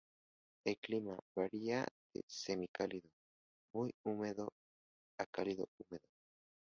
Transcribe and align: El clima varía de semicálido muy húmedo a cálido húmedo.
El 0.65 0.79
clima 0.79 1.19
varía 1.35 1.87
de 2.15 2.23
semicálido 2.25 3.07
muy 3.71 3.93
húmedo 4.03 4.51
a 5.19 5.27
cálido 5.27 5.69
húmedo. 5.77 6.07